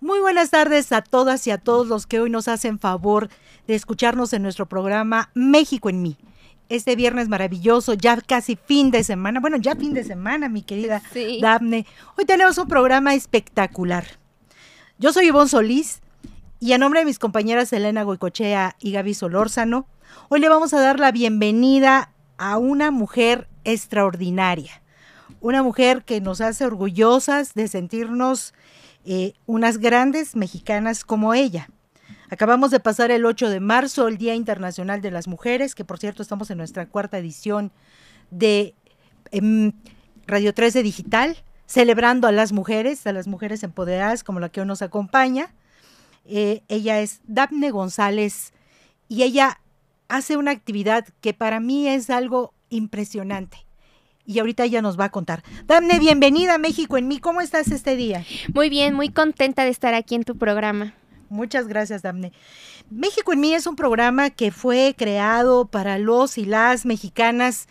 [0.00, 3.28] Muy buenas tardes a todas y a todos los que hoy nos hacen favor
[3.66, 6.16] de escucharnos en nuestro programa México en mí.
[6.68, 11.02] Este viernes maravilloso, ya casi fin de semana, bueno, ya fin de semana, mi querida
[11.12, 11.40] Sí.
[11.42, 11.84] Dafne.
[12.16, 14.04] Hoy tenemos un programa espectacular.
[14.98, 16.00] Yo soy Ivonne Solís
[16.58, 19.86] y a nombre de mis compañeras Elena Goicochea y Gaby Solórzano,
[20.28, 24.82] hoy le vamos a dar la bienvenida a una mujer extraordinaria.
[25.40, 28.54] Una mujer que nos hace orgullosas de sentirnos
[29.04, 31.68] eh, unas grandes mexicanas como ella.
[32.28, 35.98] Acabamos de pasar el 8 de marzo, el Día Internacional de las Mujeres, que por
[35.98, 37.72] cierto estamos en nuestra cuarta edición
[38.30, 38.74] de
[39.32, 39.72] em,
[40.26, 44.66] Radio 13 Digital, celebrando a las mujeres, a las mujeres empoderadas como la que hoy
[44.66, 45.52] nos acompaña.
[46.24, 48.52] Eh, ella es Daphne González
[49.08, 49.60] y ella
[50.08, 53.66] hace una actividad que para mí es algo impresionante.
[54.24, 55.42] Y ahorita ella nos va a contar.
[55.66, 57.18] Daphne, bienvenida a México en mí.
[57.18, 58.24] ¿Cómo estás este día?
[58.54, 60.94] Muy bien, muy contenta de estar aquí en tu programa.
[61.28, 62.32] Muchas gracias, Damne.
[62.90, 67.68] México en mí es un programa que fue creado para los y las mexicanas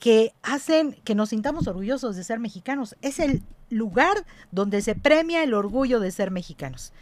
[0.00, 2.96] que hacen que nos sintamos orgullosos de ser mexicanos.
[3.02, 6.92] Es el lugar donde se premia el orgullo de ser mexicanos.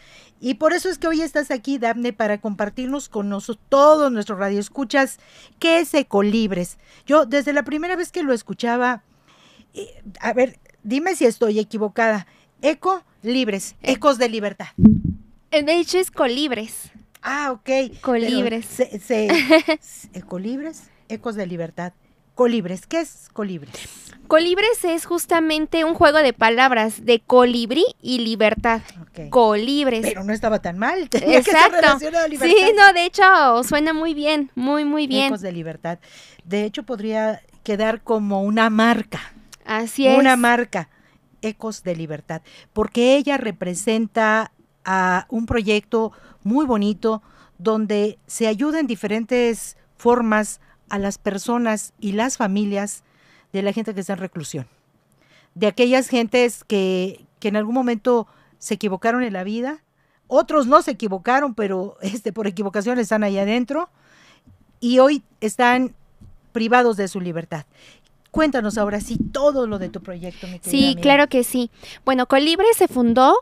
[0.41, 4.39] Y por eso es que hoy estás aquí, Dafne, para compartirnos con nosotros, todos nuestros
[4.39, 5.19] radioescuchas,
[5.59, 6.79] qué es Ecolibres.
[7.07, 9.03] Yo, desde la primera vez que lo escuchaba,
[9.75, 12.27] eh, a ver, dime si estoy equivocada.
[12.63, 14.69] Eco Libres, Ecos de Libertad.
[15.51, 16.91] Eh, De hecho, es colibres.
[17.23, 17.99] Ah, ok.
[18.01, 18.67] Colibres.
[18.67, 21.93] Se, se- se- colibres, ecos de libertad.
[22.35, 23.73] Colibres, ¿qué es colibres?
[24.27, 28.81] Colibres es justamente un juego de palabras de colibrí y libertad.
[29.31, 30.01] Colibres.
[30.03, 31.09] Pero no estaba tan mal.
[31.11, 31.77] Tenía que ser Exacto.
[31.77, 32.57] relacionado a libertad.
[32.57, 33.23] Sí, no, de hecho,
[33.63, 35.27] suena muy bien, muy, muy bien.
[35.27, 35.99] Ecos de libertad.
[36.45, 39.21] De hecho, podría quedar como una marca.
[39.65, 40.19] Así es.
[40.19, 40.89] Una marca.
[41.43, 42.43] Ecos de libertad.
[42.73, 44.53] Porque ella representa
[44.85, 46.13] a un proyecto
[46.43, 47.23] muy bonito
[47.59, 50.61] donde se ayuda en diferentes formas
[50.95, 53.03] a las personas y las familias
[53.53, 54.67] de la gente que está en reclusión.
[55.57, 58.27] De aquellas gentes que, que en algún momento
[58.59, 59.83] se equivocaron en la vida,
[60.29, 63.89] otros no se equivocaron, pero este, por equivocación están ahí adentro
[64.81, 65.95] y hoy están
[66.53, 67.67] privados de su libertad.
[68.31, 71.01] Cuéntanos ahora sí todo lo de tu proyecto, mi querida Sí, amiga.
[71.01, 71.71] claro que sí.
[72.05, 73.37] Bueno, Colibres se fundó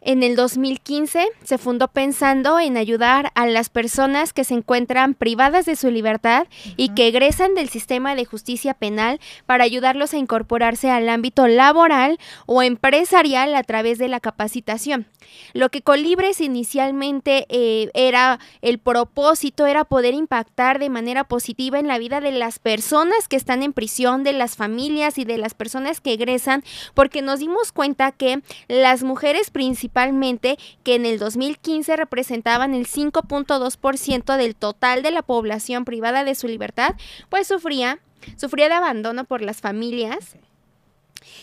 [0.00, 5.66] en el 2015, se fundó pensando en ayudar a las personas que se encuentran privadas
[5.66, 6.94] de su libertad y Ujú.
[6.94, 12.62] que egresan del sistema de justicia penal para ayudarlos a incorporarse al ámbito laboral o
[12.62, 15.06] empresarial a través de la capacitación.
[15.52, 21.88] Lo que Colibres inicialmente eh, era el propósito era poder impactar de manera positiva en
[21.88, 25.54] la vida de las personas que están en prisión, de las familias y de las
[25.54, 26.64] personas que egresan,
[26.94, 29.50] porque nos dimos cuenta que las mujeres
[29.88, 36.34] principalmente, que en el 2015 representaban el 5.2% del total de la población privada de
[36.34, 36.94] su libertad,
[37.30, 38.00] pues sufría,
[38.36, 40.36] sufría de abandono por las familias.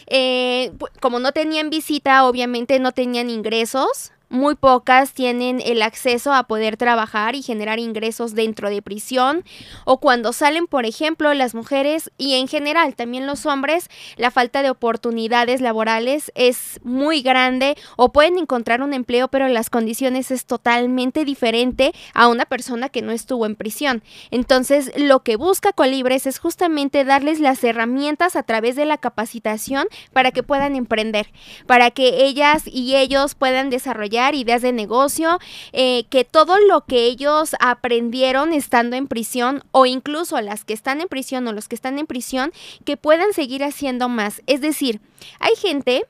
[0.08, 4.12] Eh, como no tenían visita, obviamente no tenían ingresos.
[4.36, 9.46] Muy pocas tienen el acceso a poder trabajar y generar ingresos dentro de prisión.
[9.86, 14.62] O cuando salen, por ejemplo, las mujeres y en general también los hombres, la falta
[14.62, 20.46] de oportunidades laborales es muy grande o pueden encontrar un empleo, pero las condiciones es
[20.46, 24.04] totalmente diferente a una persona que no estuvo en prisión.
[24.32, 29.88] Entonces, lo que busca Colibres es justamente darles las herramientas a través de la capacitación
[30.12, 31.32] para que puedan emprender,
[31.68, 35.40] para que ellas y ellos puedan desarrollar ideas de negocio,
[35.74, 41.02] eh, que todo lo que ellos aprendieron estando en prisión o incluso las que están
[41.02, 42.52] en prisión o los que están en prisión,
[42.86, 44.42] que puedan seguir haciendo más.
[44.48, 45.02] Es decir,
[45.40, 46.06] hay gente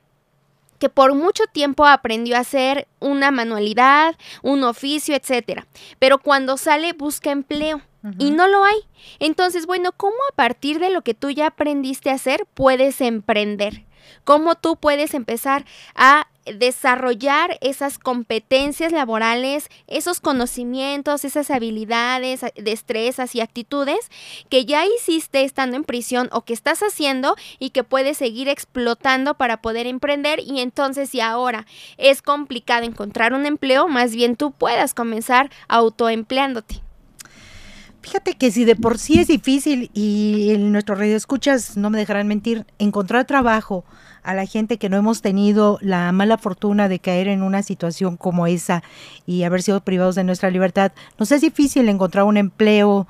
[0.79, 5.67] que por mucho tiempo aprendió a hacer una manualidad, un oficio, etcétera,
[5.99, 7.81] pero cuando sale busca empleo
[8.19, 8.77] y no lo hay.
[9.17, 13.83] Entonces, bueno, ¿cómo a partir de lo que tú ya aprendiste a hacer puedes emprender?
[14.23, 15.65] ¿Cómo tú puedes empezar
[15.95, 24.11] a desarrollar esas competencias laborales, esos conocimientos, esas habilidades, destrezas y actitudes
[24.49, 29.35] que ya hiciste estando en prisión o que estás haciendo y que puedes seguir explotando
[29.35, 31.65] para poder emprender y entonces si ahora
[31.97, 36.84] es complicado encontrar un empleo, más bien tú puedas comenzar autoempleándote.
[38.05, 41.97] Fíjate que si de por sí es difícil y en nuestro radio escuchas, no me
[41.97, 43.83] dejarán mentir, encontrar trabajo
[44.21, 48.15] a la gente que no hemos tenido la mala fortuna de caer en una situación
[48.15, 48.83] como esa
[49.25, 53.07] y haber sido privados de nuestra libertad, nos es difícil encontrar un empleo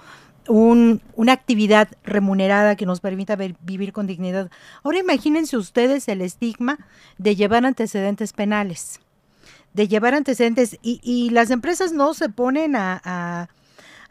[0.47, 4.50] una actividad remunerada que nos permita vivir con dignidad.
[4.81, 6.77] Ahora imagínense ustedes el estigma
[7.18, 9.01] de llevar antecedentes penales,
[9.74, 13.50] de llevar antecedentes y, las empresas no se ponen a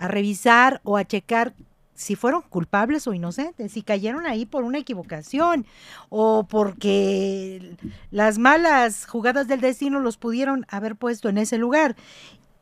[0.09, 1.55] revisar o a checar
[1.95, 5.65] si fueron culpables o inocentes, si cayeron ahí por una equivocación
[6.09, 7.77] o porque
[8.11, 11.97] las malas jugadas del destino los pudieron haber puesto en ese lugar.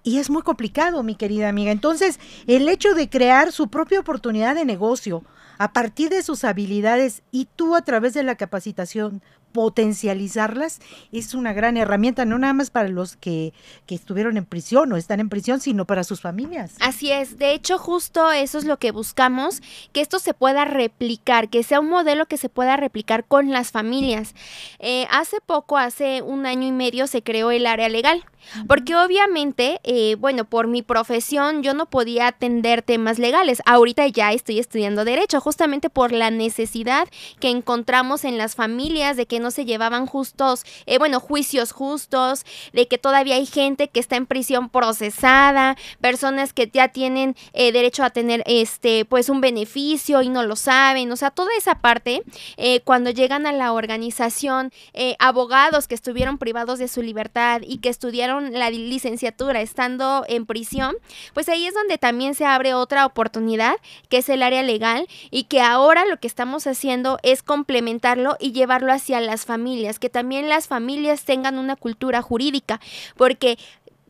[0.04, 1.70] Y es muy complicado, mi querida amiga.
[1.70, 5.22] Entonces, el hecho de crear su propia oportunidad de negocio
[5.58, 9.22] a partir de sus habilidades y tú a través de la capacitación
[9.52, 10.80] potencializarlas
[11.12, 13.52] es una gran herramienta, no nada más para los que,
[13.86, 16.74] que, estuvieron en prisión o están en prisión, sino para sus familias.
[16.80, 19.62] Así es, de hecho justo eso es lo que buscamos,
[19.92, 23.70] que esto se pueda replicar, que sea un modelo que se pueda replicar con las
[23.70, 24.34] familias.
[24.78, 28.24] Eh, hace poco, hace un año y medio, se creó el área legal.
[28.66, 33.62] Porque obviamente, eh, bueno, por mi profesión yo no podía atender temas legales.
[33.66, 37.08] Ahorita ya estoy estudiando derecho, justamente por la necesidad
[37.40, 42.46] que encontramos en las familias de que no se llevaban justos, eh, bueno, juicios justos,
[42.72, 47.72] de que todavía hay gente que está en prisión procesada, personas que ya tienen eh,
[47.72, 51.80] derecho a tener este, pues un beneficio y no lo saben, o sea, toda esa
[51.80, 52.22] parte,
[52.56, 54.72] eh, cuando llegan a la organización,
[55.18, 60.96] abogados que estuvieron privados de su libertad y que estudiaron la licenciatura estando en prisión,
[61.34, 63.74] pues ahí es donde también se abre otra oportunidad,
[64.08, 68.52] que es el área legal, y que ahora lo que estamos haciendo es complementarlo y
[68.52, 72.80] llevarlo hacia la las familias, que también las familias tengan una cultura jurídica,
[73.16, 73.58] porque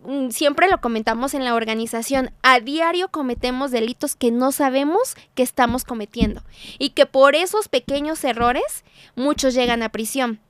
[0.05, 5.45] mm, siempre lo comentamos en la organización, a diario cometemos delitos que no sabemos que
[5.45, 6.43] estamos cometiendo
[6.81, 8.85] y que por esos pequeños errores
[9.15, 10.41] muchos llegan a prisión.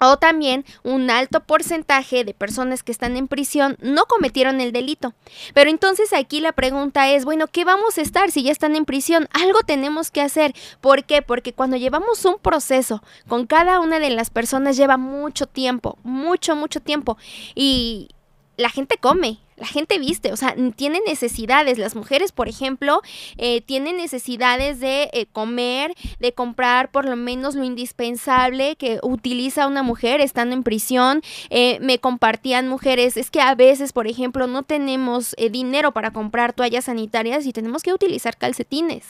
[0.00, 5.14] O también un alto porcentaje de personas que están en prisión no cometieron el delito.
[5.54, 8.84] Pero entonces aquí la pregunta es, bueno, ¿qué vamos a estar si ya están en
[8.84, 9.28] prisión?
[9.32, 10.54] Algo tenemos que hacer.
[10.80, 11.22] ¿Por qué?
[11.22, 16.54] Porque cuando llevamos un proceso con cada una de las personas lleva mucho tiempo, mucho,
[16.54, 17.18] mucho tiempo.
[17.54, 18.08] Y
[18.56, 21.78] la gente come, la gente viste, o sea, tiene necesidades.
[21.78, 23.02] Las mujeres, por ejemplo,
[23.36, 29.66] eh, tienen necesidades de eh, comer, de comprar por lo menos lo indispensable que utiliza
[29.66, 31.22] una mujer estando en prisión.
[31.50, 36.52] Eh, me compartían mujeres, es que a veces, por ejemplo, no tenemos dinero para comprar
[36.52, 39.04] toallas sanitarias y tenemos que utilizar calcetines.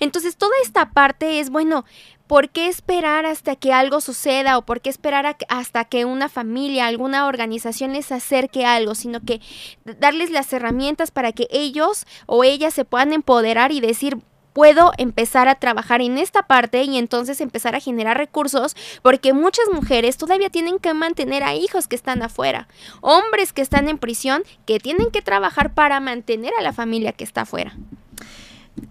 [0.00, 1.84] Entonces, toda esta parte es, bueno,
[2.28, 6.86] ¿por qué esperar hasta que algo suceda o por qué esperar hasta que una familia,
[6.86, 9.40] alguna organización les acerque algo, sino que
[9.84, 14.18] darles las herramientas para que ellos o ellas se puedan empoderar y decir,
[14.52, 19.66] puedo empezar a trabajar en esta parte y entonces empezar a generar recursos porque muchas
[19.72, 22.68] mujeres todavía tienen que mantener a hijos que están afuera,
[23.00, 27.24] hombres que están en prisión que tienen que trabajar para mantener a la familia que
[27.24, 27.76] está afuera.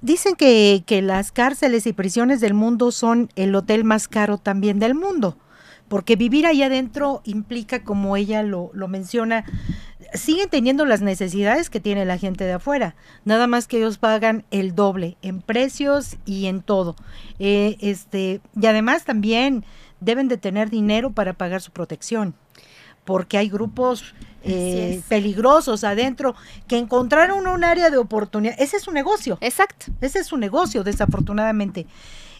[0.01, 4.79] Dicen que, que, las cárceles y prisiones del mundo son el hotel más caro también
[4.79, 5.37] del mundo,
[5.87, 9.45] porque vivir allá adentro implica, como ella lo, lo menciona,
[10.13, 12.95] siguen teniendo las necesidades que tiene la gente de afuera,
[13.25, 16.95] nada más que ellos pagan el doble en precios y en todo.
[17.39, 19.65] Eh, este, y además también
[19.99, 22.35] deben de tener dinero para pagar su protección
[23.07, 24.13] porque hay grupos
[24.47, 26.35] eh, peligrosos adentro
[26.67, 28.55] que encontraron un área de oportunidad.
[28.59, 29.37] Ese es su negocio.
[29.41, 29.87] Exacto.
[30.01, 31.85] Ese es su negocio, desafortunadamente.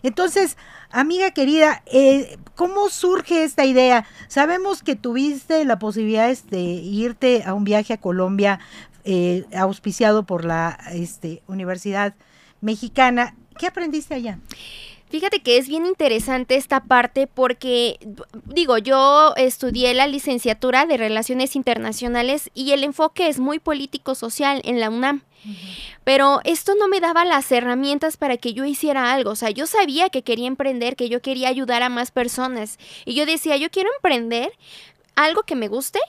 [0.04, 0.58] Entonces,
[0.92, 4.06] amiga querida, eh, ¿cómo surge esta idea?
[4.28, 8.60] Sabemos que tuviste la posibilidad de este, irte a un viaje a Colombia
[9.04, 12.14] eh, auspiciado por la este, Universidad
[12.62, 13.36] Mexicana.
[13.58, 14.40] ¿Qué aprendiste allá?
[15.10, 17.98] Fíjate que es bien interesante esta parte porque,
[18.46, 24.82] digo, yo estudié la licenciatura de Relaciones Internacionales y el enfoque es muy político-social en
[24.82, 25.24] la UNAM.
[26.04, 29.32] Pero esto no me daba las herramientas para que yo hiciera algo.
[29.32, 32.78] O sea, yo sabía que quería emprender, que yo quería ayudar a más personas.
[33.06, 34.52] Y yo decía, yo quiero emprender
[35.16, 36.00] algo que me guste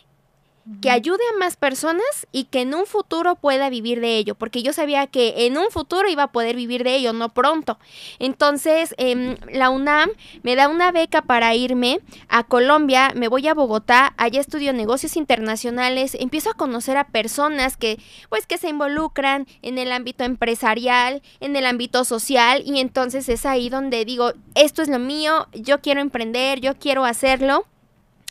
[0.81, 4.63] que ayude a más personas y que en un futuro pueda vivir de ello, porque
[4.63, 7.79] yo sabía que en un futuro iba a poder vivir de ello, no pronto.
[8.19, 10.11] Entonces, em, la UNAM
[10.43, 15.17] me da una beca para irme a Colombia, me voy a Bogotá, allá estudio negocios
[15.17, 17.99] internacionales, empiezo a conocer a personas que,
[18.29, 23.47] pues, que se involucran en el ámbito empresarial, en el ámbito social, y entonces es
[23.47, 27.65] ahí donde digo, esto es lo mío, yo quiero emprender, yo quiero hacerlo.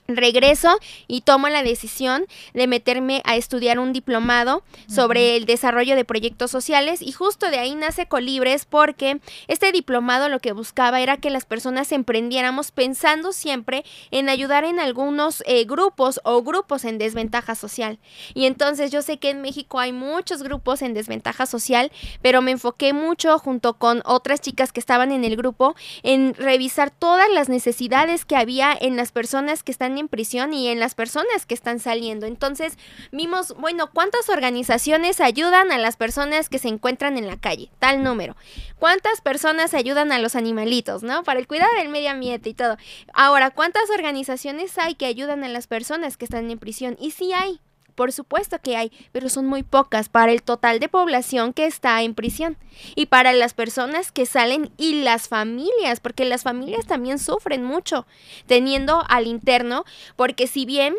[0.08, 6.06] Regreso y tomo la decisión de meterme a estudiar un diplomado sobre el desarrollo de
[6.06, 11.18] proyectos sociales y justo de ahí nace Colibres porque este diplomado lo que buscaba era
[11.18, 16.98] que las personas emprendiéramos pensando siempre en ayudar en algunos eh, grupos o grupos en
[16.98, 18.00] desventaja social.
[18.34, 22.52] Y entonces yo sé que en México hay muchos grupos en desventaja social, pero me
[22.52, 27.50] enfoqué mucho junto con otras chicas que estaban en el grupo en revisar todas las
[27.50, 31.54] necesidades que había en las personas que están en prisión y en las personas que
[31.54, 32.25] están saliendo.
[32.25, 32.77] Entonces
[33.12, 37.70] vimos, bueno, ¿cuántas organizaciones ayudan a las personas que se encuentran en la calle?
[37.80, 38.36] Tal número.
[38.80, 41.24] ¿Cuántas personas ayudan a los animalitos, no?
[41.24, 42.77] Para el cuidado del medio ambiente y todo.
[43.13, 46.98] Ahora, ¿cuántas organizaciones hay que ayudan a las personas que están en prisión?
[47.00, 47.60] Y sí hay.
[47.98, 52.00] Por supuesto que hay, pero son muy pocas para el total de población que está
[52.04, 52.56] en prisión
[52.94, 58.06] y para las personas que salen y las familias, porque las familias también sufren mucho
[58.46, 59.84] teniendo al interno,
[60.16, 60.94] porque si bien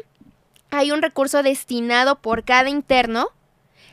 [0.73, 3.29] hay un recurso destinado por cada interno,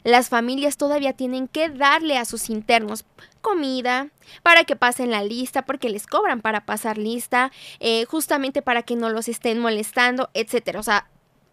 [0.04, 3.06] las familias todavía tienen que darle a sus internos
[3.42, 4.10] comida,
[4.42, 8.96] para que pasen la lista, porque les cobran para pasar lista, eh, justamente para que
[8.96, 10.80] no los estén molestando, etcétera.
[10.80, 11.08] O sea,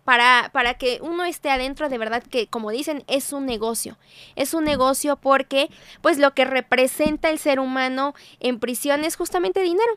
[0.04, 3.98] para, para que uno esté adentro, de verdad que, como dicen, es un negocio.
[4.34, 9.60] Es un negocio porque, pues, lo que representa el ser humano en prisión es justamente
[9.60, 9.92] dinero.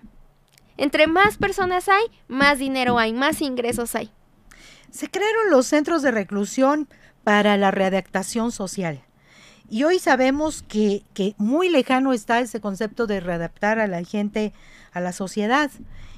[0.78, 4.12] Entre más personas hay, más dinero hay, más ingresos hay.
[4.92, 6.88] Se crearon los centros de reclusión
[7.24, 9.02] para la readaptación social.
[9.68, 14.54] Y hoy sabemos que, que, muy lejano está ese concepto de readaptar a la gente
[14.92, 15.72] a la sociedad.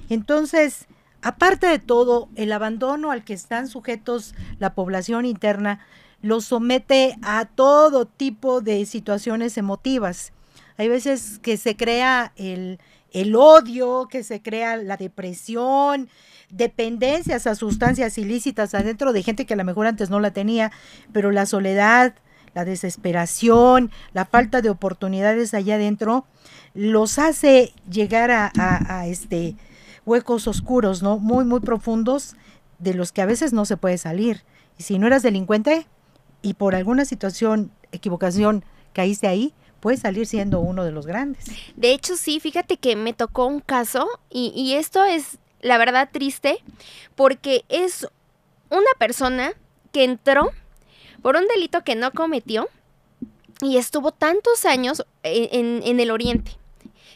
[0.09, 0.87] Entonces,
[1.21, 5.79] Aparte de todo, el abandono al que están sujetos la población interna
[6.21, 10.33] los somete a todo tipo de situaciones emotivas.
[10.77, 12.79] Hay veces que se crea el,
[13.11, 16.09] el odio, que se crea la depresión,
[16.49, 20.71] dependencias a sustancias ilícitas adentro de gente que a lo mejor antes no la tenía,
[21.13, 22.15] pero la soledad,
[22.53, 26.25] la desesperación, la falta de oportunidades allá adentro,
[26.73, 29.55] los hace llegar a, a, a este
[30.07, 31.19] huecos oscuros, ¿no?
[31.19, 32.35] Muy, muy profundos,
[32.79, 34.43] de los que a veces no se puede salir.
[34.79, 35.85] Y si no eras delincuente
[36.41, 41.45] y por alguna situación, equivocación, caíste ahí, puedes salir siendo uno de los grandes.
[41.75, 46.09] De hecho, sí, fíjate que me tocó un caso y, y esto es, la verdad,
[46.11, 46.63] triste,
[47.15, 48.07] porque es
[48.69, 49.51] una persona
[49.91, 50.51] que entró
[51.21, 52.69] por un delito que no cometió
[53.61, 56.57] y estuvo tantos años en, en, en el oriente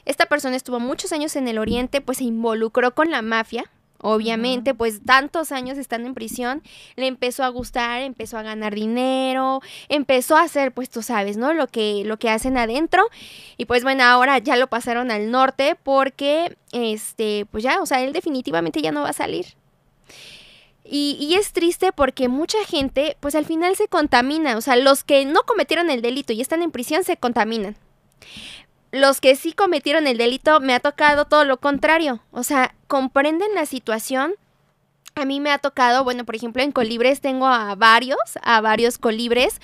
[0.06, 3.70] esta persona estuvo muchos años en el Oriente, pues se involucró con la mafia,
[4.02, 6.64] obviamente, pues tantos años estando en prisión,
[6.96, 11.54] le empezó a gustar, empezó a ganar dinero, empezó a hacer, pues tú sabes, ¿no?
[11.54, 13.08] Lo que, lo que hacen adentro.
[13.58, 18.02] Y pues bueno, ahora ya lo pasaron al norte porque, este, pues ya, o sea,
[18.02, 19.46] él definitivamente ya no va a salir.
[20.84, 25.04] Y, y, es triste porque mucha gente, pues al final se contamina, o sea, los
[25.04, 27.78] que no cometieron el delito y están en prisión se contaminan
[28.92, 32.22] los que sí cometieron el delito me ha tocado todo lo contrario.
[32.32, 34.34] O sea, comprenden la situación.
[35.16, 38.98] A mí me ha tocado, bueno, por ejemplo, en Colibres tengo a varios, a varios
[38.98, 39.60] colibres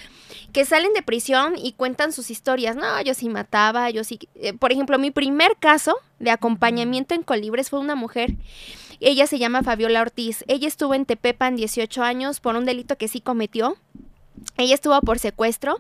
[0.52, 2.76] que salen de prisión y cuentan sus historias.
[2.76, 4.20] No, yo sí mataba, yo sí...
[4.36, 8.34] Eh, por ejemplo, mi primer caso de acompañamiento en Colibres fue una mujer.
[9.00, 10.44] Ella se llama Fabiola Ortiz.
[10.48, 13.78] Ella estuvo en Tepepan 18 años por un delito que sí cometió.
[14.58, 15.80] Ella estuvo por secuestro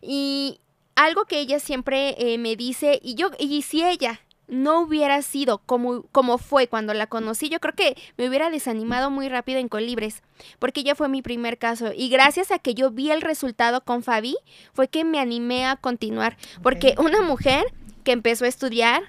[0.00, 0.60] y,
[0.98, 5.58] algo que ella siempre eh, me dice, y yo, y si ella no hubiera sido
[5.58, 9.68] como, como fue cuando la conocí, yo creo que me hubiera desanimado muy rápido en
[9.68, 10.22] Colibres,
[10.58, 11.92] porque ella fue mi primer caso.
[11.94, 14.36] Y gracias a que yo vi el resultado con Fabi,
[14.72, 17.64] fue que me animé a continuar, porque una mujer
[18.02, 19.02] que empezó a estudiar,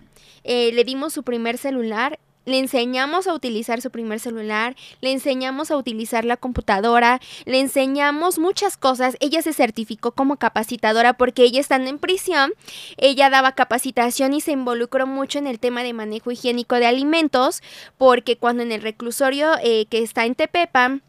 [0.43, 5.71] eh, le dimos su primer celular le enseñamos a utilizar su primer celular, le enseñamos
[5.71, 9.15] a utilizar la computadora, le enseñamos muchas cosas.
[9.19, 12.53] Ella se certificó como capacitadora porque ella estando en prisión,
[12.97, 17.61] ella daba capacitación y se involucró mucho en el tema de manejo higiénico de alimentos,
[17.97, 20.99] porque cuando en el reclusorio eh, que está en Tepepa,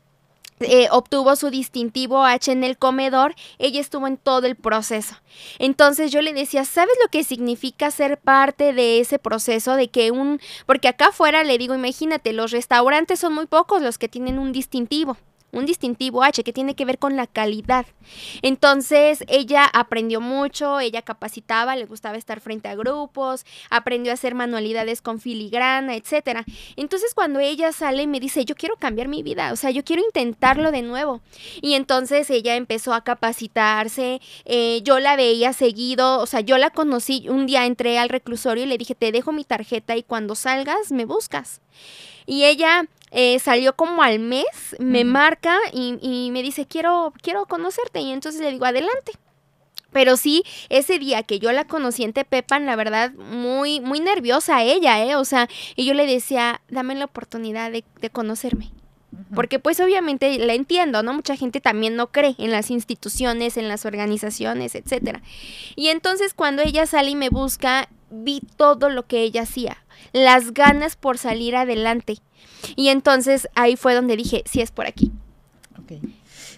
[0.61, 5.17] eh, obtuvo su distintivo H en el comedor, ella estuvo en todo el proceso.
[5.59, 9.77] Entonces yo le decía, ¿sabes lo que significa ser parte de ese proceso?
[9.77, 13.99] De que un, porque acá afuera le digo, imagínate, los restaurantes son muy pocos los
[13.99, 15.17] que tienen un distintivo
[15.53, 17.87] un distintivo H que tiene que ver con la calidad.
[18.43, 24.35] Entonces ella aprendió mucho, ella capacitaba, le gustaba estar frente a grupos, aprendió a hacer
[24.35, 26.45] manualidades con filigrana, etcétera.
[26.77, 30.03] Entonces cuando ella sale me dice, yo quiero cambiar mi vida, o sea, yo quiero
[30.03, 31.21] intentarlo de nuevo.
[31.61, 36.71] Y entonces ella empezó a capacitarse, eh, yo la veía seguido, o sea, yo la
[36.71, 40.35] conocí, un día entré al reclusorio y le dije, te dejo mi tarjeta y cuando
[40.35, 41.61] salgas me buscas.
[42.27, 44.47] Y ella eh, salió como al mes,
[44.79, 48.01] me marca y, y, me dice, quiero, quiero conocerte.
[48.01, 49.13] Y entonces le digo, adelante.
[49.93, 54.63] Pero sí, ese día que yo la conocí en Tepepan, la verdad, muy, muy nerviosa
[54.63, 55.17] ella, ¿eh?
[55.17, 58.71] O sea, y yo le decía, dame la oportunidad de, de conocerme.
[59.35, 61.13] Porque pues obviamente la entiendo, ¿no?
[61.13, 65.21] Mucha gente también no cree en las instituciones, en las organizaciones, etcétera.
[65.75, 70.53] Y entonces cuando ella sale y me busca, vi todo lo que ella hacía, las
[70.53, 72.19] ganas por salir adelante.
[72.77, 75.13] Y entonces ahí fue donde dije, sí es por aquí.
[75.83, 76.01] Okay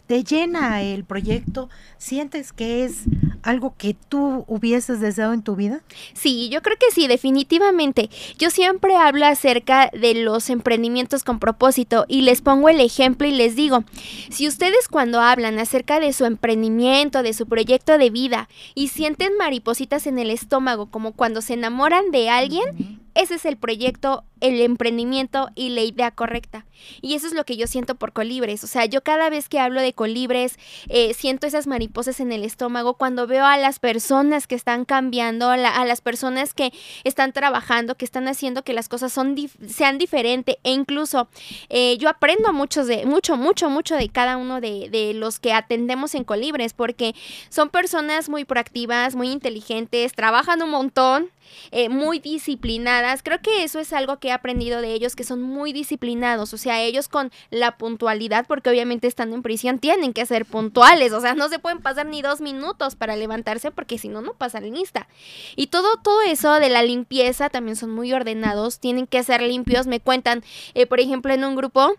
[0.06, 1.70] te llena el proyecto?
[1.96, 3.04] ¿Sientes que es
[3.42, 5.82] algo que tú hubieses deseado en tu vida?
[6.12, 8.10] Sí, yo creo que sí, definitivamente.
[8.38, 13.30] Yo siempre hablo acerca de los emprendimientos con propósito y les pongo el ejemplo y
[13.30, 13.84] les digo,
[14.30, 19.36] si ustedes cuando hablan acerca de su emprendimiento, de su proyecto de vida y sienten
[19.38, 24.60] maripositas en el estómago como cuando se enamoran de alguien, ese es el proyecto, el
[24.60, 26.64] emprendimiento y la idea correcta.
[27.00, 28.64] Y eso es lo que yo siento por colibres.
[28.64, 32.42] O sea, yo cada vez que hablo de colibres, eh, siento esas mariposas en el
[32.42, 36.72] estómago cuando veo a las personas que están cambiando, a, las personas que
[37.04, 40.56] están trabajando, que están haciendo que las cosas sean diferentes.
[40.64, 41.28] E incluso
[41.68, 46.14] eh, yo aprendo mucho de, mucho, mucho, mucho de cada uno de los que atendemos
[46.14, 47.14] en colibres, porque
[47.48, 51.30] son personas muy proactivas, muy inteligentes, trabajan un montón
[51.70, 53.22] eh, muy disciplinadas.
[53.22, 56.52] Creo que eso es algo que he aprendido de ellos, que son muy disciplinados.
[56.52, 61.12] O sea, ellos con la puntualidad, porque obviamente estando en prisión tienen que ser puntuales.
[61.12, 64.34] O sea, no se pueden pasar ni dos minutos para levantarse porque si no, no
[64.34, 65.08] pasan lista.
[65.56, 69.86] Y todo, todo eso de la limpieza también son muy ordenados, tienen que ser limpios.
[69.86, 70.42] Me cuentan,
[70.74, 71.94] eh, por ejemplo, en un grupo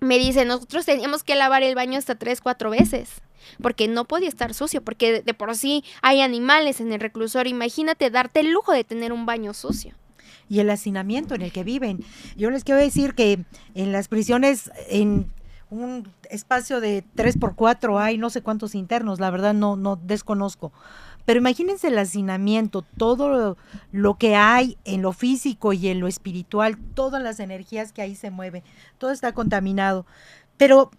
[0.00, 3.20] me dicen, nosotros teníamos que lavar el baño hasta tres, cuatro veces
[3.62, 7.50] porque no podía estar sucio, porque de por sí hay animales en el reclusorio.
[7.50, 9.94] Imagínate darte el lujo de tener un baño sucio
[10.48, 12.04] y el hacinamiento en el que viven.
[12.36, 15.30] Yo les quiero decir que en las prisiones, en
[15.70, 19.96] un espacio de 3 por 4 hay no sé cuántos internos, la verdad no, no
[19.96, 20.72] desconozco.
[21.28, 23.58] Pero imagínense el hacinamiento, todo
[23.92, 28.14] lo, que hay en lo físico y en lo espiritual, todas las energías que ahí
[28.14, 28.62] se mueven,
[28.96, 30.06] todo está contaminado.
[30.56, 30.90] Pero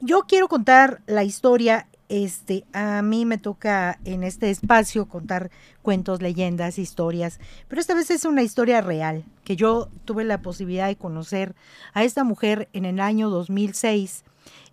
[0.00, 5.50] yo quiero contar la historia este, a mí me toca en este espacio contar
[5.82, 10.86] cuentos, leyendas, historias, pero esta vez es una historia real, que yo tuve la posibilidad
[10.86, 11.54] de conocer
[11.92, 14.24] a esta mujer en el año 2006,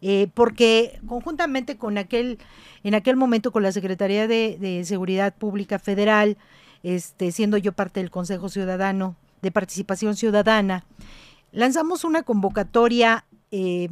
[0.01, 2.37] eh, porque conjuntamente con aquel,
[2.83, 6.37] en aquel momento con la Secretaría de, Seguridad Pública Federal,
[6.83, 10.85] este, siendo yo parte del Consejo Ciudadano de Participación Ciudadana,
[11.51, 13.89] lanzamos una convocatoria eh,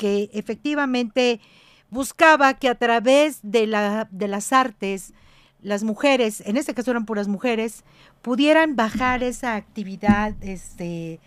[0.00, 1.42] que efectivamente
[1.90, 5.12] buscaba que a través de, la, de las artes,
[5.60, 7.84] las mujeres, en este caso eran puras mujeres,
[8.22, 11.20] pudieran bajar esa actividad, este,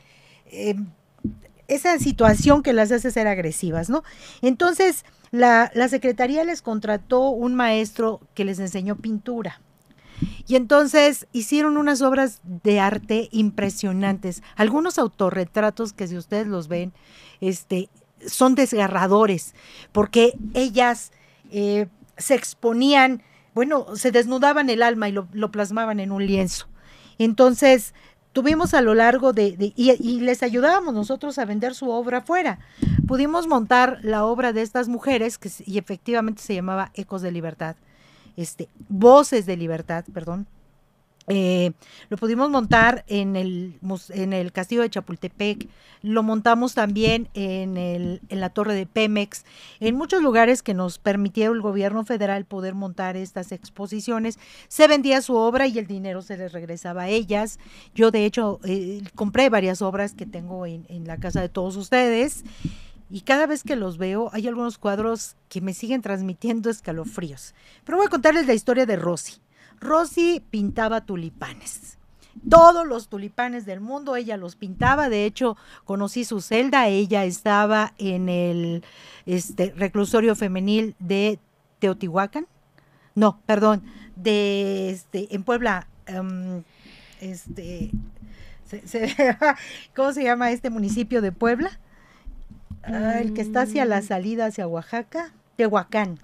[0.48, 0.88] em,
[1.68, 4.04] esa situación que las hace ser agresivas, ¿no?
[4.42, 9.62] Entonces, la, la Secretaría les contrató un maestro que les enseñó pintura.
[10.48, 16.92] Y entonces hicieron unas obras de arte impresionantes, algunos autorretratos que si ustedes los ven,
[17.40, 17.90] este,
[18.28, 19.54] son desgarradores,
[19.92, 21.12] porque ellas
[21.52, 26.68] eh, se exponían, bueno, se desnudaban el alma y lo, plasmaban en un lienzo.
[27.18, 27.94] Entonces,
[28.32, 32.60] tuvimos a lo largo de, y, les ayudábamos nosotros a vender su obra afuera.
[33.08, 37.76] Pudimos montar la obra de estas mujeres, que y efectivamente se llamaba Ecos de Libertad,
[38.36, 40.48] este, Voces de Libertad, perdón,
[41.28, 41.72] eh,
[42.10, 45.70] lo pudimos montar en el, en el castillo de Chapultepec,
[46.02, 49.46] lo montamos también en, el, en la torre de Pemex,
[49.80, 54.38] en muchos lugares que nos permitieron el gobierno federal poder montar estas exposiciones.
[54.68, 57.58] Se vendía su obra y el dinero se les regresaba a ellas.
[57.96, 61.78] Yo de hecho eh, compré varias obras que tengo en, en la casa de todos
[61.78, 62.44] ustedes.
[63.10, 67.54] Y cada vez que los veo, hay algunos cuadros que me siguen transmitiendo escalofríos.
[67.86, 69.34] Pero voy a contarles la historia de Rosy.
[69.80, 71.98] Rosy pintaba tulipanes.
[72.50, 75.10] Todos los tulipanes del mundo ella los pintaba.
[75.10, 75.56] De hecho,
[75.86, 76.88] conocí su celda.
[76.88, 78.84] Ella estaba en el
[79.26, 81.40] este, reclusorio femenil de
[81.80, 82.48] Teotihuacán.
[83.16, 83.84] No, perdón,
[84.16, 85.88] de este, en Puebla.
[86.08, 86.64] Em,
[87.22, 87.92] este,
[89.96, 91.80] ¿cómo se llama este municipio de Puebla?
[92.84, 96.20] Ah, el que está hacia la salida hacia Oaxaca, Tehuacán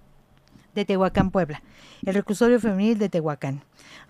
[0.76, 1.62] de Tehuacán, Puebla,
[2.06, 3.62] el reclusorio femenil de Tehuacán.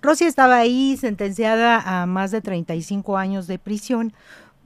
[0.02, 4.14] Rosy estaba ahí sentenciada a más de 35 años de prisión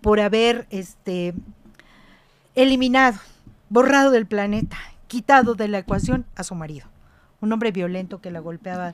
[0.01, 1.33] por haber este,
[2.55, 3.19] eliminado,
[3.69, 4.77] borrado del planeta,
[5.07, 6.87] quitado de la ecuación a su marido,
[7.41, 8.93] un hombre violento que la golpeaba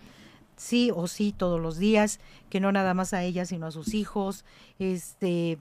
[0.55, 3.93] sí o sí todos los días, que no nada más a ella sino a sus
[3.93, 4.45] hijos,
[4.77, 5.57] este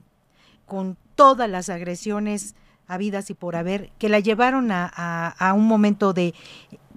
[0.65, 2.55] con todas las agresiones
[2.87, 6.33] habidas y por haber, que la llevaron a, un momento de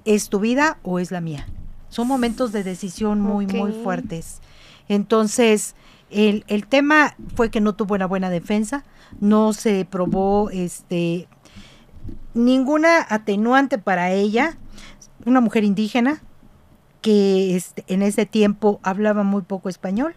[0.05, 1.47] ¿es tu vida o es la mía?
[1.88, 4.41] Son momentos de decisión muy, muy fuertes.
[4.88, 5.75] Entonces,
[6.11, 8.85] el, el, tema fue que no tuvo una buena defensa,
[9.21, 11.29] no se probó este
[12.35, 14.57] ninguna atenuante para ella,
[15.25, 16.23] una mujer indígena
[17.01, 20.15] que este, en ese tiempo hablaba muy poco español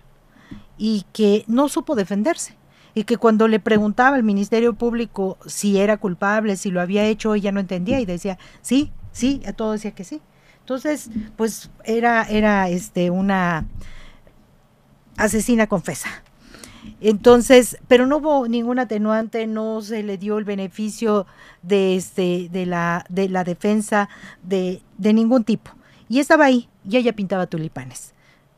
[0.78, 2.56] y que no supo defenderse
[2.94, 7.36] y que cuando le preguntaba al Ministerio Público si era culpable, si lo había hecho,
[7.36, 10.22] ella no entendía y decía, sí, sí, a todo decía que sí.
[10.60, 13.66] Entonces, pues era, era este, una
[15.16, 16.10] asesina confesa.
[17.02, 21.26] Entonces, pero no hubo ningún atenuante, no se le dio el beneficio
[21.62, 24.10] de, este, de, la, de la defensa
[24.44, 25.72] de, de ningún tipo.
[26.10, 28.14] Y estaba ahí, y ella pintaba tulipanes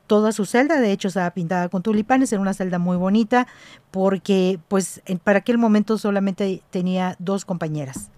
[0.08, 3.46] toda su celda, de hecho estaba pintada con tulipanes, era una celda muy bonita
[3.92, 8.10] porque pues para aquel momento solamente tenía dos compañeras.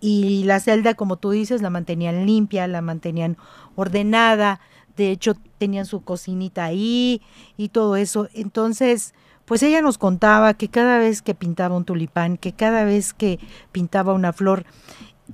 [0.00, 3.36] Y la celda, como tú dices, la mantenían limpia, la mantenían
[3.74, 4.60] ordenada,
[4.96, 7.22] de hecho tenían su cocinita ahí
[7.56, 8.28] y todo eso.
[8.34, 13.14] Entonces, pues ella nos contaba que cada vez que pintaba un tulipán, que cada vez
[13.14, 13.38] que
[13.72, 14.64] pintaba una flor,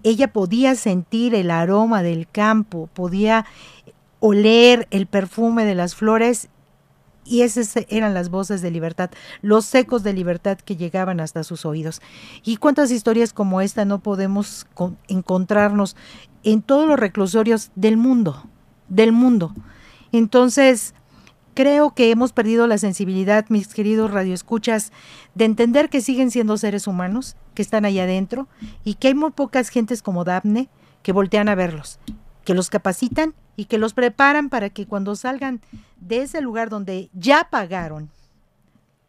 [0.03, 3.47] ella podía sentir el aroma del campo, podía
[4.21, 6.49] oler el perfume de las flores
[7.25, 11.65] y esas eran las voces de libertad, los ecos de libertad que llegaban hasta sus
[11.65, 12.01] oídos.
[12.45, 14.67] ¿Y cuántas historias como esta no podemos
[15.09, 15.97] encontrarnos
[16.43, 18.45] en todos los reclusorios del mundo?
[18.89, 19.55] Del mundo.
[20.11, 20.95] Entonces,
[21.55, 24.93] creo que hemos perdido la sensibilidad, mis queridos radioescuchas,
[25.35, 28.49] de entender que siguen siendo seres humanos, que están allá adentro,
[28.85, 30.69] y que hay muy pocas gentes como Daphne
[31.03, 31.99] que voltean a verlos,
[32.45, 35.61] que los capacitan y que los preparan para que cuando salgan
[36.01, 38.11] de ese lugar donde ya pagaron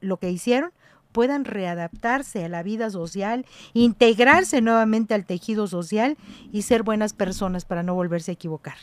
[0.02, 0.72] lo que hicieron,
[1.14, 6.18] puedan readaptarse a la vida social, integrarse nuevamente al tejido social
[6.52, 8.76] y ser buenas personas para no volverse a equivocar.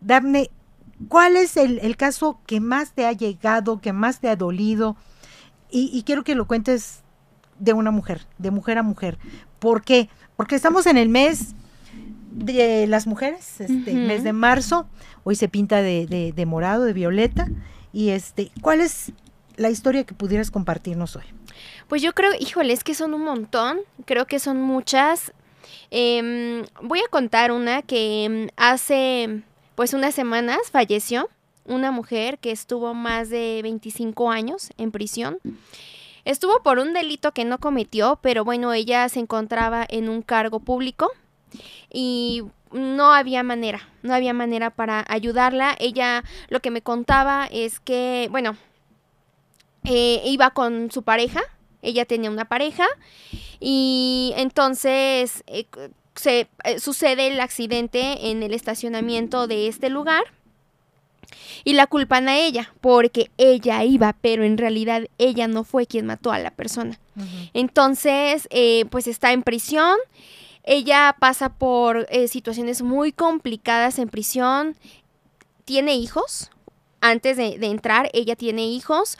[0.00, 0.50] Daphne,
[1.08, 4.96] ¿cuál es el, caso que más te ha llegado, que más te ha dolido?
[5.70, 7.02] Y, y, quiero que lo cuentes
[7.60, 9.18] de una mujer, de mujer a mujer.
[9.60, 10.08] ¿Por qué?
[10.36, 11.54] Porque estamos en el mes
[12.30, 14.86] de las mujeres, este mes de marzo,
[15.24, 17.48] hoy se pinta de, de, morado, de violeta,
[17.92, 19.12] y este, ¿cuál es
[19.56, 21.24] la historia que pudieras compartirnos hoy?
[21.88, 25.32] Pues yo creo, híjole, es que son un montón, creo que son muchas.
[25.90, 29.42] Em, voy a contar una que em, hace
[29.74, 31.28] pues unas semanas falleció
[31.64, 35.38] una mujer que estuvo más de 25 años en prisión.
[36.24, 40.60] Estuvo por un delito que no cometió, pero bueno, ella se encontraba en un cargo
[40.60, 41.10] público
[41.92, 45.76] y no había manera, no había manera para ayudarla.
[45.78, 48.56] Ella lo que me contaba es que, bueno,
[49.84, 51.40] eh, iba con su pareja,
[51.82, 52.86] ella tenía una pareja
[53.58, 55.66] y entonces eh,
[56.14, 60.22] se eh, sucede el accidente en el estacionamiento de este lugar
[61.64, 66.06] y la culpan a ella porque ella iba, pero en realidad ella no fue quien
[66.06, 66.98] mató a la persona.
[67.52, 68.48] Entonces,
[68.88, 69.96] pues está en prisión
[70.64, 74.76] ella pasa por eh, situaciones muy complicadas en prisión,
[75.64, 76.50] tiene hijos,
[77.00, 79.18] antes de, entrar ella tiene hijos,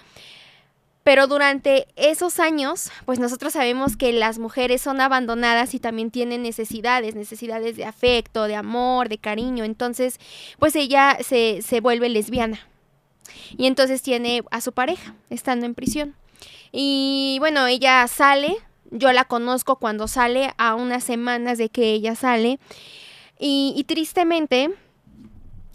[1.02, 6.42] pero durante esos años, pues nosotros sabemos que las mujeres son abandonadas y también tienen
[6.42, 9.64] necesidades, necesidades de afecto, de amor, de cariño.
[9.64, 10.20] Entonces,
[10.58, 12.60] pues ella se, se vuelve lesbiana.
[13.56, 16.14] Y entonces tiene a su pareja, estando en prisión.
[16.70, 18.58] Y bueno, ella sale
[18.90, 22.58] yo la conozco cuando sale a unas semanas de que ella sale.
[23.38, 24.70] Y, tristemente,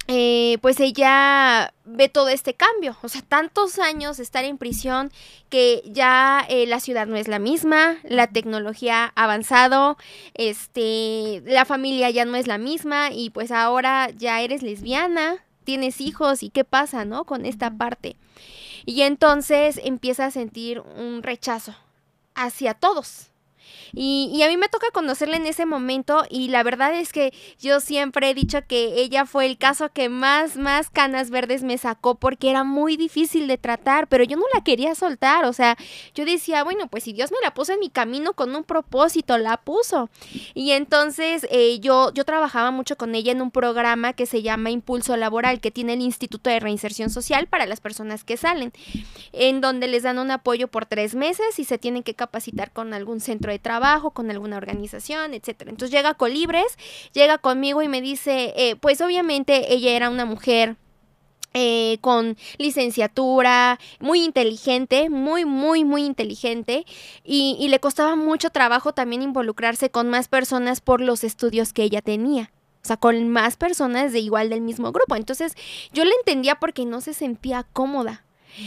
[0.08, 2.95] eh, pues ella ve todo este cambio.
[3.01, 5.12] O sea, tantos años de estar en prisión
[5.49, 9.97] que ya eh, la ciudad no es la misma, la tecnología ha avanzado,
[10.36, 16.01] este, la familia ya no es la misma y pues ahora ya eres lesbiana, tienes
[16.01, 17.23] hijos y qué pasa, ¿no?
[17.23, 18.15] Con esta parte.
[18.86, 21.75] Y entonces empieza a sentir un rechazo
[22.35, 23.31] hacia todos.
[23.93, 27.79] Y, a mí me toca conocerla en ese momento y la verdad es que yo
[27.79, 32.15] siempre he dicho que ella fue el caso que más, más canas verdes me sacó
[32.15, 35.77] porque era muy difícil de tratar, pero yo no la quería soltar, o sea,
[36.13, 39.38] yo decía, bueno, pues si Dios me la puso en mi camino con un propósito,
[39.38, 40.09] la puso.
[40.53, 44.69] Y entonces eh, yo, yo trabajaba mucho con ella en un programa que se llama
[44.69, 48.71] Impulso Laboral, que tiene el Instituto de Reinserción Social para las personas que salen,
[49.33, 52.93] en donde les dan un apoyo por tres meses y se tienen que capacitar con
[52.93, 55.71] algún centro de trabajo, con alguna organización, etcétera.
[55.71, 56.78] Entonces llega Colibres,
[57.13, 60.75] llega conmigo y me dice, eh, pues obviamente ella era una mujer
[61.56, 66.86] eh, con licenciatura, muy inteligente, muy, muy, muy inteligente,
[67.23, 71.82] y, y, le costaba mucho trabajo también involucrarse con más personas por los estudios que
[71.82, 72.51] ella tenía.
[72.84, 75.15] O sea, con más personas de igual del mismo grupo.
[75.15, 75.56] Entonces,
[75.91, 78.25] yo le entendía porque no se sentía cómoda.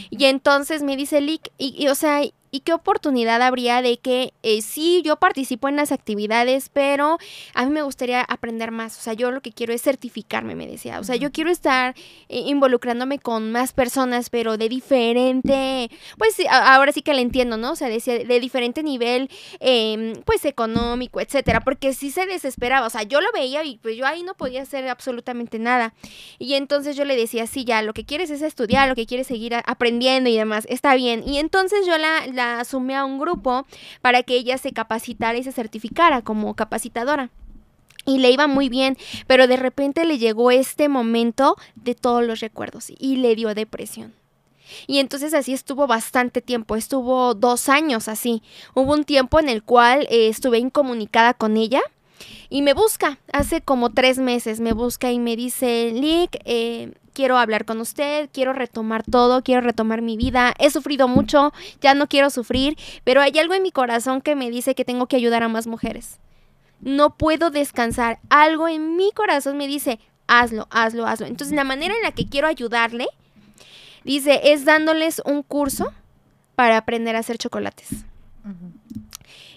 [0.09, 4.33] Y entonces me dice Lick, y, y, o sea, ¿Y qué oportunidad habría de que
[4.43, 7.17] eh, sí, yo participo en las actividades, pero
[7.53, 8.97] a mí me gustaría aprender más?
[8.97, 10.99] O sea, yo lo que quiero es certificarme, me decía.
[10.99, 11.95] O sea, yo quiero estar
[12.27, 17.71] eh, involucrándome con más personas, pero de diferente, pues ahora sí que le entiendo, ¿no?
[17.73, 22.87] O sea, decía, de diferente nivel, eh, pues económico, etcétera, porque sí se desesperaba.
[22.87, 25.93] O sea, yo lo veía y pues yo ahí no podía hacer absolutamente nada.
[26.39, 29.27] Y entonces yo le decía, sí, ya, lo que quieres es estudiar, lo que quieres
[29.27, 31.23] seguir aprendiendo y demás, está bien.
[31.27, 33.65] Y entonces yo la la sumé a un grupo
[34.01, 37.29] para que ella se capacitara y se certificara como capacitadora.
[38.05, 38.97] Y le iba muy bien,
[39.27, 44.13] pero de repente le llegó este momento de todos los recuerdos y le dio depresión.
[44.87, 48.41] Y entonces así estuvo bastante tiempo, estuvo dos años así.
[48.73, 51.81] Hubo un tiempo en el cual eh, estuve incomunicada con ella
[52.49, 57.37] y me busca, hace como tres meses me busca y me dice, Lick, eh, quiero
[57.37, 62.07] hablar con usted, quiero retomar todo, quiero retomar mi vida, he sufrido mucho, ya no
[62.07, 65.43] quiero sufrir, pero hay algo en mi corazón que me dice que tengo que ayudar
[65.43, 66.19] a más mujeres.
[66.81, 71.27] No puedo descansar, algo en mi corazón me dice, hazlo, hazlo, hazlo.
[71.27, 73.07] Entonces la manera en la que quiero ayudarle,
[74.03, 75.93] dice, es dándoles un curso
[76.55, 78.05] para aprender a hacer chocolates.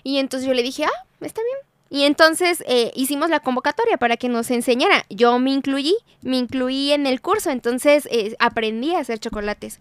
[0.02, 4.16] Y entonces yo le dije, ah, está bien y entonces eh, hicimos la convocatoria para
[4.16, 5.04] que nos enseñara.
[5.10, 9.78] Yo me incluí, me incluí en el curso, entonces eh, aprendí a hacer chocolates.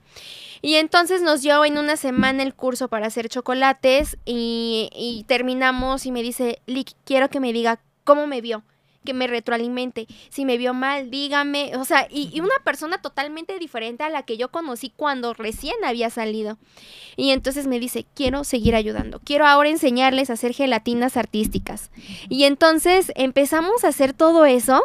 [0.61, 6.05] Y entonces nos dio en una semana el curso para hacer chocolates y, y terminamos
[6.05, 8.61] y me dice, Lick, quiero que me diga cómo me vio
[9.03, 10.07] que me retroalimente.
[10.29, 11.75] Si me vio mal, dígame.
[11.77, 16.09] O sea, y, una persona totalmente diferente a la que yo conocí cuando recién había
[16.09, 16.57] salido.
[17.15, 19.19] Y entonces me dice, quiero seguir ayudando.
[19.23, 21.91] Quiero ahora enseñarles a hacer gelatinas artísticas.
[22.29, 24.83] Y entonces empezamos a hacer todo eso.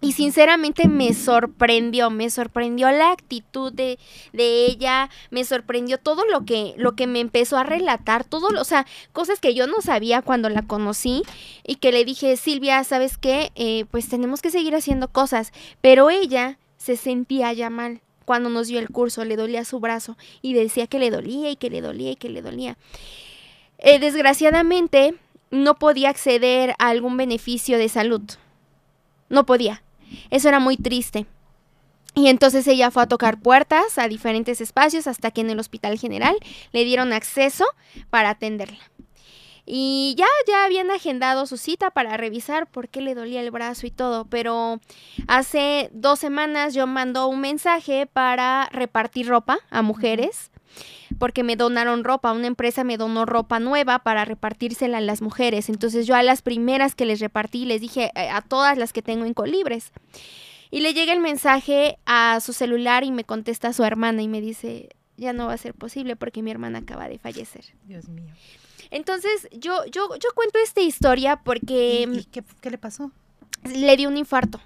[0.00, 3.98] Y sinceramente me sorprendió, me sorprendió la actitud de,
[4.32, 8.64] de, ella, me sorprendió todo lo que, lo que me empezó a relatar, todo, o
[8.64, 11.22] sea, cosas que yo no sabía cuando la conocí
[11.66, 13.50] y que le dije, Silvia, ¿sabes qué?
[13.56, 18.68] Eh, pues tenemos que seguir haciendo cosas, pero ella se sentía ya mal cuando nos
[18.68, 21.80] dio el curso, le dolía su brazo y decía que le dolía y que le
[21.80, 22.76] dolía y que le dolía.
[23.78, 25.14] Eh, desgraciadamente,
[25.50, 28.22] no podía acceder a algún beneficio de salud.
[29.28, 29.82] No podía
[30.30, 31.26] eso era muy triste.
[32.14, 35.98] Y entonces ella fue a tocar puertas a diferentes espacios hasta que en el hospital
[35.98, 36.36] general
[36.72, 37.64] le dieron acceso
[38.10, 38.78] para atenderla.
[39.70, 43.86] Y ya, ya habían agendado su cita para revisar por qué le dolía el brazo
[43.86, 44.80] y todo, pero
[45.26, 50.50] hace dos semanas yo mandó un mensaje para repartir ropa a mujeres
[51.18, 55.68] porque me donaron ropa, una empresa me donó ropa nueva para repartírsela a las mujeres.
[55.68, 59.02] Entonces yo a las primeras que les repartí les dije eh, a todas las que
[59.02, 59.92] tengo en colibres.
[60.70, 64.40] Y le llega el mensaje a su celular y me contesta su hermana y me
[64.40, 67.64] dice, ya no va a ser posible porque mi hermana acaba de fallecer.
[67.84, 68.32] Dios mío.
[68.90, 72.24] Entonces yo, yo, yo cuento esta historia porque...
[72.30, 73.10] qué, qué, le pasó?
[73.64, 74.60] Le dio un infarto.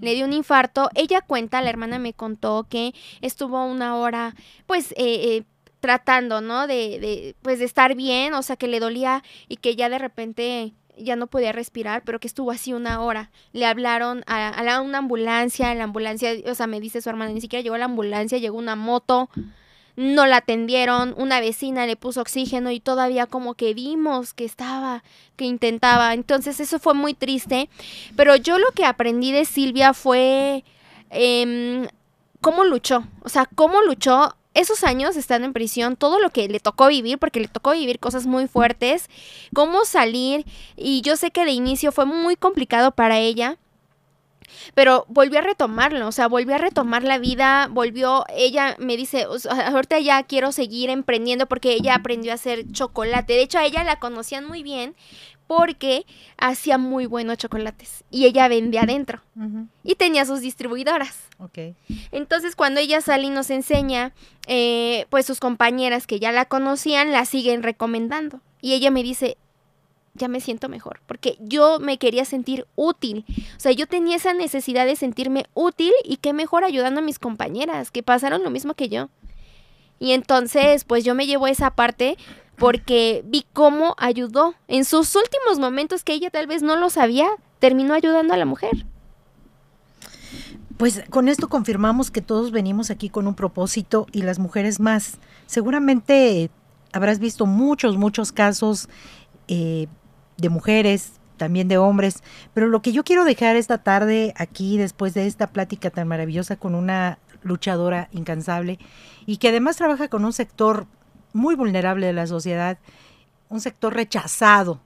[0.00, 0.90] Le dio un infarto.
[0.94, 4.34] Ella cuenta, la hermana me contó que estuvo una hora,
[4.66, 5.44] pues, eh, eh,
[5.84, 6.66] tratando, ¿no?
[6.66, 9.98] De, de, pues, de estar bien, o sea, que le dolía y que ya de
[9.98, 13.30] repente ya no podía respirar, pero que estuvo así una hora.
[13.52, 17.42] Le hablaron a, a una ambulancia, la ambulancia, o sea, me dice su hermana, ni
[17.42, 19.28] siquiera llegó la ambulancia, llegó una moto,
[19.94, 25.04] no la atendieron, una vecina le puso oxígeno y todavía como que vimos que estaba,
[25.36, 26.14] que intentaba.
[26.14, 27.68] Entonces eso fue muy triste,
[28.16, 30.64] pero yo lo que aprendí de Silvia fue
[31.10, 31.86] eh,
[32.40, 36.60] cómo luchó, o sea, cómo luchó esos años estando en prisión, todo lo que le
[36.60, 39.08] tocó vivir, porque le tocó vivir cosas muy fuertes,
[39.52, 43.58] cómo salir, y yo sé que de inicio fue muy complicado para ella,
[44.74, 49.26] pero volvió a retomarlo, o sea, volvió a retomar la vida, volvió, ella me dice,
[49.50, 53.84] ahorita ya quiero seguir emprendiendo porque ella aprendió a hacer chocolate, de hecho a ella
[53.84, 54.94] la conocían muy bien
[55.46, 56.06] porque
[56.38, 59.20] hacía muy buenos chocolates y ella vendía adentro
[59.82, 61.18] y tenía sus distribuidoras.
[61.38, 61.74] Okay.
[62.12, 64.12] Entonces cuando ella sale y nos enseña,
[64.46, 69.36] eh, pues sus compañeras que ya la conocían la siguen recomendando y ella me dice,
[70.14, 73.24] ya me siento mejor, porque yo me quería sentir útil.
[73.56, 77.18] O sea, yo tenía esa necesidad de sentirme útil y qué mejor ayudando a mis
[77.18, 79.08] compañeras que pasaron lo mismo que yo.
[79.98, 82.16] Y entonces, pues yo me llevo esa parte
[82.56, 84.54] porque vi cómo ayudó.
[84.68, 88.44] En sus últimos momentos que ella tal vez no lo sabía, terminó ayudando a la
[88.44, 88.86] mujer.
[90.76, 95.18] pues con esto confirmamos que todos venimos aquí con un propósito y las mujeres más.
[95.46, 96.50] Seguramente
[96.92, 98.88] habrás visto muchos, muchos casos
[99.48, 99.86] eh,
[100.36, 102.22] de mujeres, también de hombres,
[102.54, 106.56] pero lo que yo quiero dejar esta tarde aquí, después de esta plática tan maravillosa
[106.56, 108.78] con una luchadora incansable
[109.26, 110.86] y que además trabaja con un sector
[111.34, 112.78] muy vulnerable de la sociedad,
[113.50, 114.80] un sector rechazado,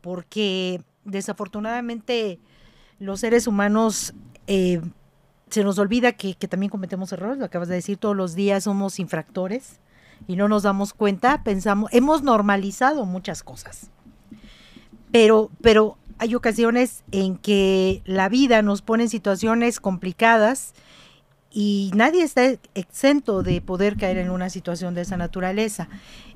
[0.00, 2.38] porque desafortunadamente
[2.98, 4.14] los seres humanos
[4.46, 4.80] eh,
[5.50, 8.98] se nos olvida que, también cometemos errores, lo acabas de decir, todos los días somos
[8.98, 9.80] infractores
[10.26, 13.90] y no nos damos cuenta, pensamos, hemos normalizado muchas cosas.
[15.10, 20.74] Pero, pero hay ocasiones en que la vida nos pone en situaciones complicadas
[21.50, 25.88] y nadie está exento de poder caer en una situación de esa naturaleza.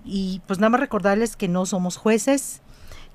[0.05, 2.63] Y pues nada más recordarles que no somos jueces,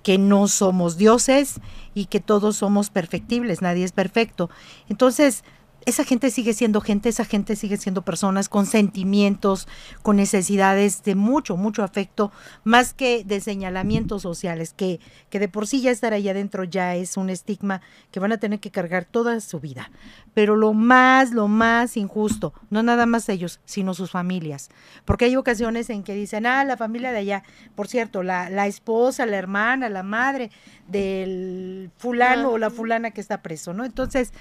[0.04, 1.60] que no somos dioses
[1.94, 4.50] y que todos somos perfectibles, nadie es perfecto.
[4.90, 5.44] Entonces,
[5.88, 9.70] esa gente sigue siendo gente, esa gente sigue siendo personas con sentimientos,
[10.04, 12.30] con necesidades de mucho, mucho afecto,
[12.66, 16.96] más que de señalamientos sociales, que, que de por sí ya estar ahí adentro ya
[16.96, 19.90] es un estigma que van a tener que cargar toda su vida.
[20.34, 24.68] Pero lo más, lo más injusto, no nada más ellos, sino sus familias.
[25.06, 27.44] Porque hay ocasiones en que dicen, ah, la familia de allá,
[27.76, 30.52] por cierto, la, la esposa, la hermana, la madre
[30.90, 33.86] del fulano o la fulana que está preso, ¿no?
[33.86, 34.34] Entonces,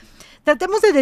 [0.43, 0.93] tratemos de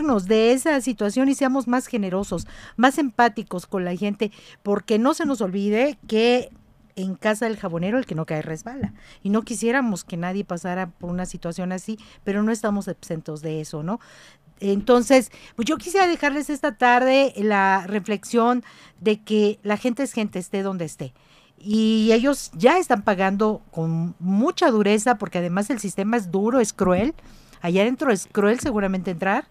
[0.00, 5.26] de esa situación y seamos más generosos, más empáticos con la gente, porque no se
[5.26, 6.50] nos olvide que
[6.96, 8.94] en casa del jabonero el que no cae resbala.
[9.22, 13.60] Y no quisiéramos que nadie pasara por una situación así, pero no estamos exentos de
[13.60, 14.00] eso, ¿no?
[14.60, 18.64] Entonces, pues yo quisiera dejarles esta tarde la reflexión
[18.98, 21.12] de que la gente es gente, esté donde esté.
[21.58, 26.72] Y ellos ya están pagando con mucha dureza, porque además el sistema es duro, es
[26.72, 27.14] cruel
[27.62, 29.46] allá adentro es cruel seguramente entrar.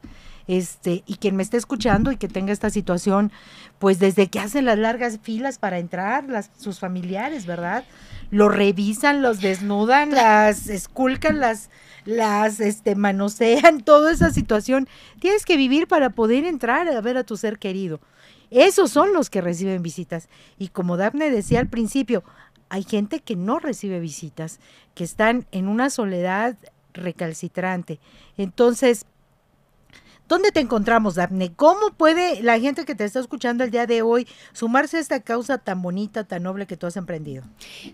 [0.48, 3.32] Este, y quien me esté escuchando y que tenga esta situación,
[3.80, 7.84] pues desde que hacen las largas filas para entrar, las, sus familiares, ¿verdad?
[8.30, 11.70] Lo revisan, los desnudan, las esculcan, las,
[12.06, 14.88] las este, manosean, toda esa situación.
[15.20, 18.00] Tienes que vivir para poder entrar a ver a tu ser querido.
[18.50, 20.28] Esos son los que reciben visitas.
[20.60, 22.24] Y como Daphne decía al principio,
[22.70, 24.60] hay gente que no recibe visitas,
[24.94, 26.58] que están en una soledad
[26.94, 28.00] recalcitrante.
[28.38, 29.06] Entonces,
[30.32, 31.52] ¿Dónde te encontramos, Daphne?
[31.54, 35.20] ¿Cómo puede la gente que te está escuchando el día de hoy sumarse a esta
[35.20, 37.44] causa tan bonita, tan noble que tú has emprendido?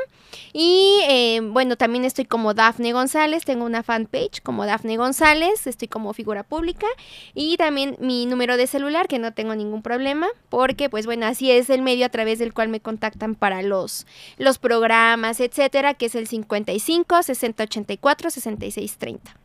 [0.54, 5.88] y eh, bueno, también estoy como Dafne González, tengo una fanpage como Dafne González, estoy
[5.88, 6.88] como figura pública
[7.34, 11.52] y también mi número de celular que no tengo ningún problema porque pues bueno, así
[11.52, 14.06] es el medio a través del cual me contactan para los,
[14.38, 19.45] los programas, etcétera, que es el 55 60 84 66 30.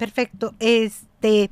[0.00, 0.54] Perfecto.
[0.60, 1.50] Este,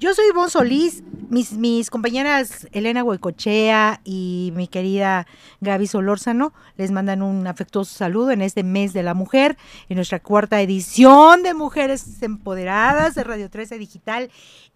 [0.00, 5.26] yo soy Ivonne Solís, mis, mis compañeras Elena Huecochea y mi querida
[5.60, 9.58] Gaby Solórzano les mandan un afectuoso saludo en este mes de la mujer,
[9.90, 14.30] en nuestra cuarta edición de Mujeres Empoderadas de Radio 13 Digital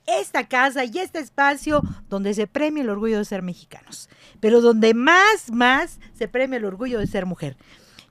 [0.07, 4.93] esta casa y este espacio donde se premia el orgullo de ser mexicanos, pero donde
[4.93, 7.57] más, más se premia el orgullo de ser mujer.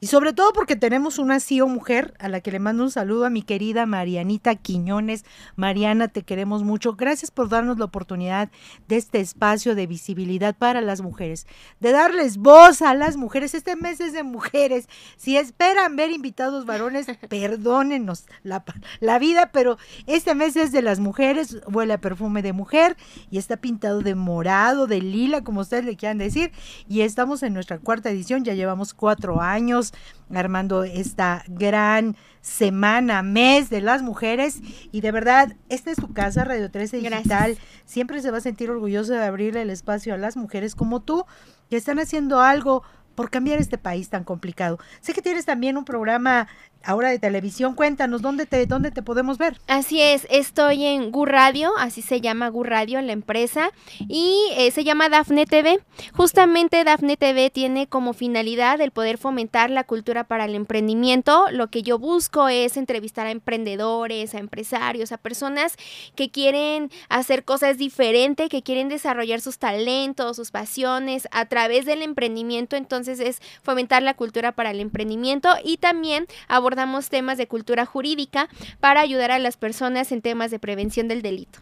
[0.05, 3.25] Y sobre todo porque tenemos una CEO mujer a la que le mando un saludo
[3.25, 5.25] a mi querida Marianita Quiñones.
[5.55, 6.93] Mariana, te queremos mucho.
[6.93, 8.51] Gracias por darnos la oportunidad
[8.87, 11.47] de este espacio de visibilidad para las mujeres,
[11.79, 13.55] de darles voz a las mujeres.
[13.55, 14.87] Este mes es de mujeres.
[15.17, 18.63] Si esperan ver invitados varones, perdónenos la,
[18.99, 21.57] la vida, pero este mes es de las mujeres.
[21.65, 22.95] Huele a perfume de mujer
[23.31, 26.51] y está pintado de morado, de lila, como ustedes le quieran decir.
[26.87, 29.94] Y estamos en nuestra cuarta edición, ya llevamos cuatro años
[30.33, 34.61] armando esta gran semana, mes de las mujeres.
[34.91, 37.57] Y de verdad, esta es tu casa, Radio 13 Digital.
[37.85, 41.25] Siempre se va a sentir orgulloso de abrirle el espacio a las mujeres como tú,
[41.69, 42.83] que están haciendo algo
[43.15, 44.77] por cambiar este país tan complicado.
[44.99, 46.47] Sé que tienes también un programa
[46.85, 47.73] ahora de televisión.
[47.73, 49.59] Cuéntanos, ¿dónde te, dónde te podemos ver?
[49.67, 53.71] Así es, estoy en Gu Radio, así se llama Gu Radio, la empresa,
[54.07, 55.79] y eh, se llama Dafne TV.
[56.13, 61.45] Justamente Dafne TV tiene como finalidad el poder fomentar la cultura para el emprendimiento.
[61.51, 65.75] Lo que yo busco es entrevistar a emprendedores, a empresarios, a personas
[66.15, 72.03] que quieren hacer cosas diferentes, que quieren desarrollar sus talentos, sus pasiones a través del
[72.03, 72.75] emprendimiento.
[72.75, 77.85] Entonces es fomentar la cultura para el emprendimiento y también abordar abordamos temas de cultura
[77.85, 78.49] jurídica
[78.81, 81.59] para ayudar a las personas en temas de prevención del delito.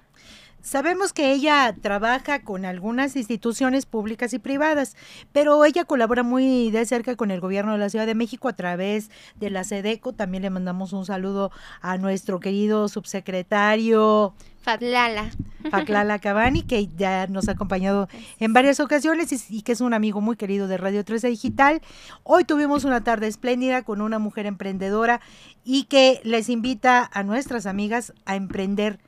[0.59, 4.95] Sabemos que ella trabaja con algunas instituciones públicas y privadas,
[5.31, 8.55] pero ella colabora muy de cerca con el gobierno de la Ciudad de México a
[8.55, 10.13] través de la SEDECO.
[10.13, 11.51] También le mandamos un saludo
[11.81, 14.33] a nuestro querido subsecretario
[14.63, 15.29] Fatlala.
[15.69, 18.07] Fatlala Cabani, que ya nos ha acompañado
[18.39, 21.81] en varias ocasiones y, y, que es un amigo muy querido de Radio 13 Digital.
[22.23, 25.21] Hoy tuvimos una tarde espléndida con una mujer emprendedora
[25.63, 28.99] y que les invita a nuestras amigas a emprender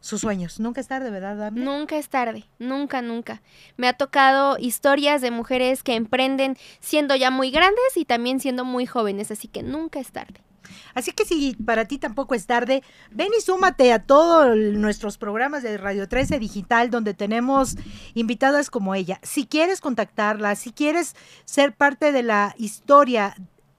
[0.00, 0.60] sus sueños.
[0.60, 1.60] Nunca es tarde, ¿verdad, Dami?
[1.60, 3.42] Nunca es tarde, nunca, nunca.
[3.76, 8.64] Me ha tocado historias de mujeres que emprenden siendo ya muy grandes y también siendo
[8.64, 10.40] muy jóvenes, así que nunca es tarde.
[10.94, 15.62] Así que si para ti tampoco es tarde, ven y súmate a todos nuestros programas
[15.62, 17.76] de Radio 13 Digital donde tenemos
[18.14, 19.20] invitadas como ella.
[19.22, 21.14] Si quieres contactarla, si quieres
[21.44, 23.34] ser parte de la historia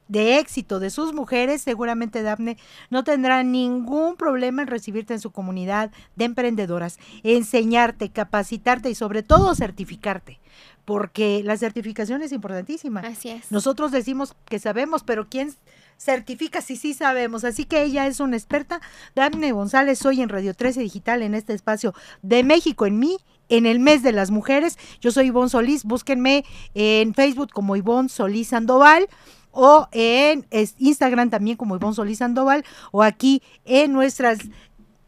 [0.10, 2.58] de éxito de sus mujeres, seguramente Dafne
[2.90, 9.24] no tendrá ningún problema en recibirte en su comunidad de emprendedoras, enseñarte, capacitarte y sobre
[9.24, 10.40] todo certificarte,
[10.84, 13.02] porque la certificación es importantísima.
[13.02, 13.52] Así es.
[13.52, 15.56] Nosotros decimos que sabemos, pero ¿quién
[16.00, 17.44] certifica si sí sabemos?
[17.44, 18.82] Así que ella es una experta.
[19.16, 23.18] Dafne González, soy en Radio 13 Digital en este espacio de México en mí
[23.50, 24.78] en el mes de las mujeres.
[25.02, 29.08] Yo soy Ivonne Solís, búsquenme en Facebook como Ivonne Solís Sandoval
[29.52, 30.48] o en
[30.78, 34.40] Instagram también como Ivonne Solís Sandoval o aquí en nuestras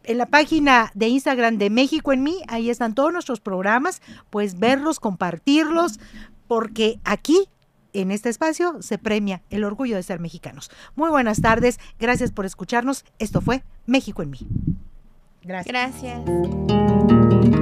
[0.04, 4.58] en la página de Instagram de México en mí, ahí están todos nuestros programas, pues
[4.58, 6.00] verlos, compartirlos,
[6.48, 7.48] porque aquí
[7.94, 10.72] en este espacio se premia el orgullo de ser mexicanos.
[10.96, 13.06] Muy buenas tardes, gracias por escucharnos.
[13.20, 14.40] Esto fue México en mí.
[15.44, 16.02] Gracias.
[16.02, 17.62] Gracias.